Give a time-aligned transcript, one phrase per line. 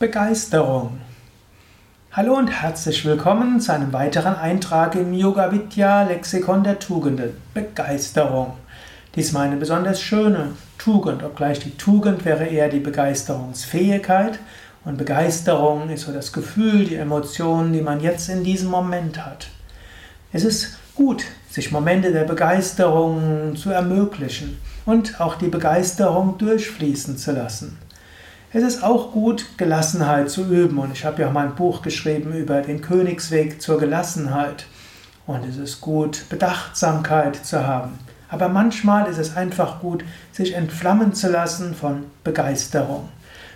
[0.00, 0.98] Begeisterung.
[2.12, 7.36] Hallo und herzlich willkommen zu einem weiteren Eintrag im Yoga Vidya Lexikon der Tugenden.
[7.52, 8.54] Begeisterung.
[9.14, 14.38] Diesmal eine besonders schöne Tugend, obgleich die Tugend wäre eher die Begeisterungsfähigkeit
[14.86, 19.48] und Begeisterung ist so das Gefühl, die Emotionen, die man jetzt in diesem Moment hat.
[20.32, 24.56] Es ist gut, sich Momente der Begeisterung zu ermöglichen
[24.86, 27.76] und auch die Begeisterung durchfließen zu lassen.
[28.52, 30.78] Es ist auch gut, Gelassenheit zu üben.
[30.78, 34.66] Und ich habe ja auch mal ein Buch geschrieben über den Königsweg zur Gelassenheit.
[35.24, 38.00] Und es ist gut, Bedachtsamkeit zu haben.
[38.28, 43.08] Aber manchmal ist es einfach gut, sich entflammen zu lassen von Begeisterung.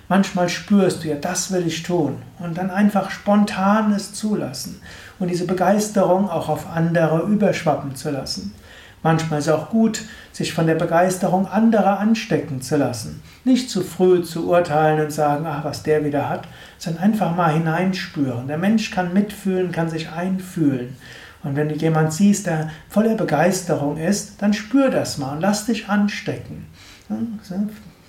[0.08, 2.22] Manchmal spürst du ja, das will ich tun.
[2.38, 4.80] Und dann einfach spontan es zulassen.
[5.18, 8.54] Und diese Begeisterung auch auf andere überschwappen zu lassen.
[9.04, 10.00] Manchmal ist es auch gut,
[10.32, 13.22] sich von der Begeisterung anderer anstecken zu lassen.
[13.44, 17.52] Nicht zu früh zu urteilen und sagen, ach, was der wieder hat, sondern einfach mal
[17.52, 18.48] hineinspüren.
[18.48, 20.96] Der Mensch kann mitfühlen, kann sich einfühlen.
[21.42, 25.66] Und wenn du jemand siehst, der voller Begeisterung ist, dann spür das mal und lass
[25.66, 26.64] dich anstecken.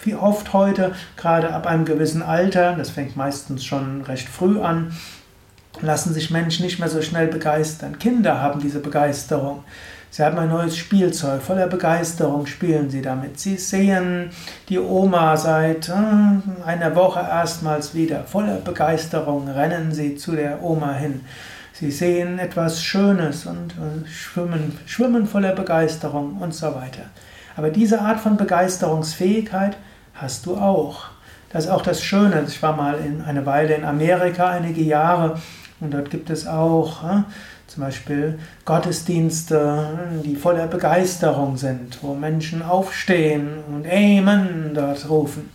[0.02, 4.94] Wie oft heute, gerade ab einem gewissen Alter, das fängt meistens schon recht früh an,
[5.82, 8.00] lassen sich Menschen nicht mehr so schnell begeistern.
[8.00, 9.66] Kinder haben diese Begeisterung.
[10.12, 13.40] Sie haben ein neues Spielzeug, voller Begeisterung spielen sie damit.
[13.40, 14.30] Sie sehen
[14.70, 15.94] die Oma seit äh,
[16.66, 18.24] einer Woche erstmals wieder.
[18.24, 21.22] Voller Begeisterung rennen sie zu der Oma hin.
[21.74, 27.04] Sie sehen etwas Schönes und äh, schwimmen, schwimmen voller Begeisterung und so weiter.
[27.58, 29.76] Aber diese Art von Begeisterungsfähigkeit
[30.14, 31.08] hast du auch.
[31.50, 32.46] Das ist auch das Schöne.
[32.48, 35.38] Ich war mal in, eine Weile in Amerika, einige Jahre,
[35.82, 37.24] und dort gibt es auch äh,
[37.68, 45.50] zum Beispiel Gottesdienste, die voller Begeisterung sind, wo Menschen aufstehen und Amen dort rufen.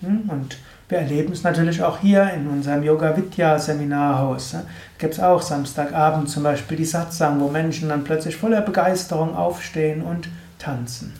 [0.00, 0.28] Hm?
[0.28, 4.54] Und wir erleben es natürlich auch hier in unserem Yoga Vidya Seminarhaus.
[4.98, 10.02] Gibt es auch Samstagabend zum Beispiel die Satsang, wo Menschen dann plötzlich voller Begeisterung aufstehen
[10.02, 10.28] und
[10.58, 11.12] tanzen.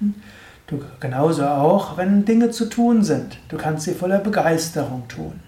[0.00, 0.14] Hm?
[0.66, 3.38] Du, genauso auch, wenn Dinge zu tun sind.
[3.48, 5.40] Du kannst sie voller Begeisterung tun.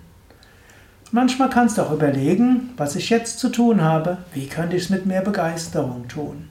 [1.17, 4.91] Manchmal kannst du auch überlegen, was ich jetzt zu tun habe, wie könnte ich es
[4.91, 6.51] mit mehr Begeisterung tun.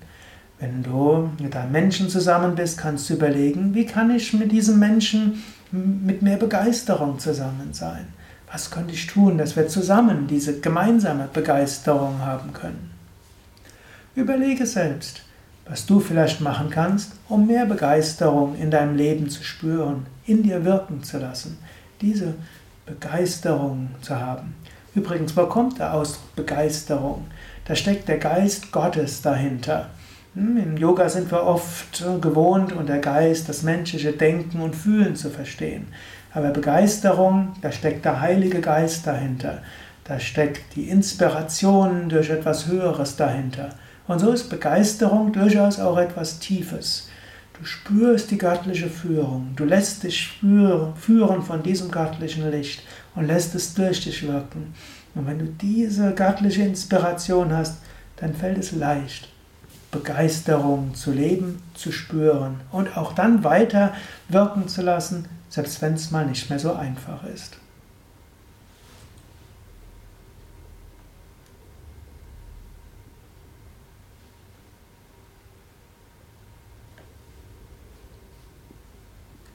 [0.59, 4.79] Wenn du mit einem Menschen zusammen bist, kannst du überlegen, wie kann ich mit diesem
[4.79, 8.07] Menschen mit mehr Begeisterung zusammen sein.
[8.51, 12.89] Was könnte ich tun, dass wir zusammen diese gemeinsame Begeisterung haben können.
[14.15, 15.21] Überlege selbst,
[15.69, 20.65] was du vielleicht machen kannst, um mehr Begeisterung in deinem Leben zu spüren, in dir
[20.65, 21.59] wirken zu lassen.
[22.01, 22.33] Diese
[22.85, 24.55] Begeisterung zu haben.
[24.93, 27.25] Übrigens, wo kommt der Ausdruck Begeisterung?
[27.65, 29.89] Da steckt der Geist Gottes dahinter.
[30.35, 35.29] Hm, Im Yoga sind wir oft gewohnt, unter Geist das menschliche Denken und Fühlen zu
[35.29, 35.87] verstehen.
[36.33, 39.63] Aber Begeisterung, da steckt der Heilige Geist dahinter.
[40.03, 43.69] Da steckt die Inspiration durch etwas Höheres dahinter.
[44.07, 47.09] Und so ist Begeisterung durchaus auch etwas Tiefes.
[47.57, 49.53] Du spürst die göttliche Führung.
[49.55, 52.83] Du lässt dich führen von diesem göttlichen Licht
[53.15, 54.73] und lässt es durch dich wirken.
[55.13, 57.77] Und wenn du diese göttliche Inspiration hast,
[58.17, 59.29] dann fällt es leicht,
[59.91, 63.93] Begeisterung zu leben, zu spüren und auch dann weiter
[64.27, 67.57] wirken zu lassen, selbst wenn es mal nicht mehr so einfach ist.